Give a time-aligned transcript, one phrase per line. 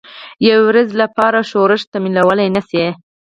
[0.47, 2.85] یوې ورځې لپاره ښورښ تمویلولای نه شي.